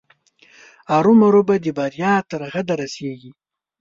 [0.95, 3.31] ارومرو به د بریا تر سرحده رسېږي.